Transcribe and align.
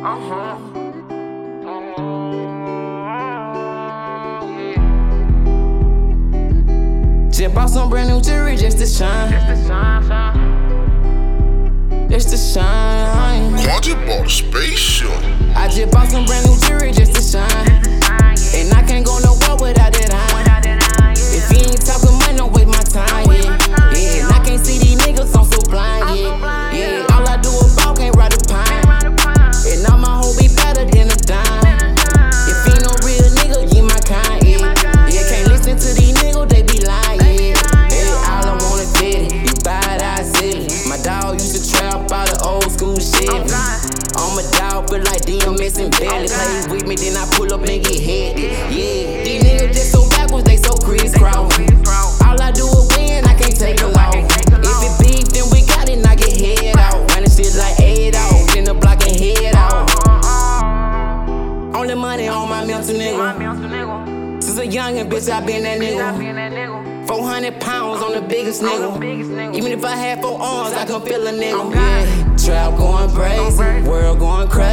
Uh-huh. 0.00 0.56
Just 7.32 7.52
bought 7.52 7.68
some 7.68 7.90
brand 7.90 8.08
new 8.08 8.20
jewelry 8.20 8.54
just 8.56 8.78
to 8.78 8.86
shine. 8.86 9.32
Just 9.32 9.46
to 9.48 9.56
shine, 9.66 10.06
shine. 10.06 12.08
Just 12.08 12.30
to 12.30 12.36
shine. 12.36 13.54
I 13.54 13.80
just 13.80 13.96
bought 14.06 14.26
a 14.26 14.30
spaceship. 14.30 15.10
I 15.56 15.66
just 15.68 15.90
bought 15.92 16.08
some 16.08 16.24
brand 16.26 16.46
new 16.46 16.56
jewelry. 16.60 16.77
DMS 45.68 45.82
and 45.82 45.90
Belly. 45.98 46.28
Play 46.28 46.76
with 46.76 46.86
me, 46.86 46.96
then 46.96 47.16
I 47.16 47.26
pull 47.34 47.52
up 47.52 47.60
and 47.60 47.84
get 47.84 48.00
hit. 48.00 48.38
Yeah, 48.38 49.22
these 49.24 49.42
niggas 49.42 49.72
just 49.72 49.92
so 49.92 50.08
backwards, 50.10 50.44
they 50.44 50.56
so 50.56 50.74
crisscross. 50.74 51.58
All 52.22 52.40
I 52.40 52.50
do 52.52 52.66
is 52.66 52.96
win, 52.96 53.24
I 53.24 53.34
can't 53.34 53.56
take 53.56 53.80
a 53.80 53.86
loss. 53.86 54.14
If 54.14 54.82
it 54.82 54.98
beef, 55.00 55.28
then 55.28 55.44
we 55.52 55.66
got 55.66 55.88
it, 55.88 55.98
knock 55.98 56.20
it 56.20 56.36
head 56.40 56.76
out. 56.76 57.10
Running 57.10 57.30
shit 57.30 57.54
like 57.56 57.78
eight 57.80 58.14
out, 58.14 58.48
then 58.52 58.64
the 58.64 58.74
block 58.74 59.02
and 59.06 59.16
head 59.16 59.54
out. 59.54 59.88
Only 61.74 61.94
money 61.94 62.28
on 62.28 62.48
my 62.48 62.64
mental 62.64 62.94
nigga. 62.94 64.42
Since 64.42 64.58
a 64.58 64.66
youngin' 64.66 65.08
bitch, 65.10 65.30
I 65.30 65.44
been 65.44 65.62
that 65.64 65.78
nigga. 65.80 67.06
400 67.06 67.60
pounds 67.60 68.02
on 68.02 68.12
the 68.12 68.20
biggest 68.20 68.62
nigga. 68.62 69.54
Even 69.54 69.72
if 69.72 69.84
I 69.84 69.96
had 69.96 70.20
four 70.20 70.40
arms, 70.40 70.74
I 70.74 70.84
can 70.84 71.00
feel 71.02 71.26
a 71.26 71.32
nigga. 71.32 71.74
Yeah. 71.74 72.28
Trap 72.36 72.78
going 72.78 73.10
crazy, 73.10 73.88
world 73.88 74.18
going 74.18 74.48
crazy. 74.48 74.67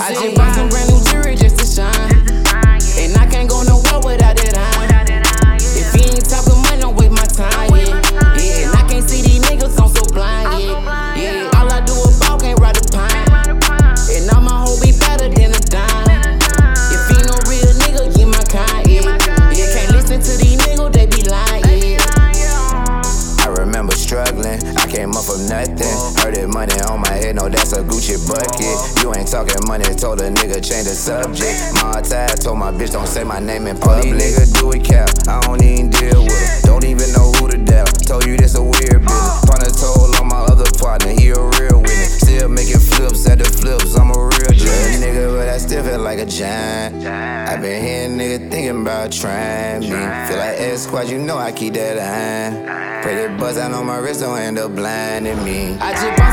I 0.00 0.12
just 0.12 0.36
bought 0.36 0.54
some 0.54 0.68
brand 0.68 0.83
money 26.66 26.80
on 26.88 27.00
my 27.00 27.12
head, 27.12 27.36
no, 27.36 27.48
that's 27.48 27.72
a 27.72 27.82
Gucci 27.82 28.16
bucket. 28.26 29.02
You 29.02 29.14
ain't 29.14 29.28
talking 29.28 29.60
money, 29.66 29.84
told 29.94 30.20
a 30.20 30.30
nigga 30.30 30.64
change 30.64 30.88
the 30.88 30.94
subject. 30.94 31.60
My 31.82 32.00
tag 32.00 32.40
told 32.40 32.58
my 32.58 32.70
bitch 32.72 32.92
don't 32.92 33.06
say 33.06 33.24
my 33.24 33.38
name 33.38 33.66
in 33.66 33.76
public. 33.78 34.04
These 34.04 34.38
niggas 34.38 34.60
do 34.60 34.72
it 34.72 34.84
cap, 34.84 35.10
I 35.28 35.40
don't 35.42 35.62
even 35.62 35.90
deal 35.90 36.22
with 36.22 36.62
them. 36.62 36.80
Don't 36.80 36.84
even 36.84 37.12
know 37.12 37.32
who 37.32 37.48
to 37.48 37.58
doubt. 37.58 37.92
Told 38.06 38.26
you 38.26 38.36
this 38.36 38.54
a 38.54 38.62
weird 38.62 39.04
business. 39.04 39.44
Partner 39.44 39.70
told 39.70 40.16
on 40.16 40.28
my 40.28 40.40
other 40.48 40.70
partner, 40.78 41.10
he 41.10 41.30
a 41.30 41.40
real 41.60 41.80
winner. 41.80 42.10
Still 42.24 42.48
making 42.48 42.80
flips 42.80 43.28
at 43.28 43.38
the 43.38 43.44
flips, 43.44 43.96
I'm 43.96 44.10
a 44.10 44.18
real 44.18 44.54
dream 44.56 45.00
nigga, 45.04 45.36
but 45.36 45.48
I 45.48 45.58
still 45.58 45.84
feel 45.84 46.00
like 46.00 46.18
a 46.18 46.26
giant. 46.26 47.06
I 47.06 47.56
been 47.56 47.82
hearing 47.84 48.18
nigga 48.18 48.50
thinking 48.50 48.80
about 48.82 49.12
trying 49.12 49.80
me. 49.80 49.88
Feel 49.88 50.38
like 50.38 50.56
S 50.60 50.84
squad, 50.84 51.08
you 51.08 51.18
know 51.18 51.36
I 51.36 51.52
keep 51.52 51.74
that 51.74 51.98
eye. 51.98 53.02
Pray 53.04 53.16
that 53.16 53.38
buzz 53.38 53.58
out 53.58 53.70
on 53.72 53.84
my 53.84 53.98
wrist 53.98 54.20
don't 54.20 54.38
end 54.38 54.58
up 54.58 54.74
blinding 54.74 55.44
me. 55.44 55.76
I 55.78 55.92
just 55.92 56.23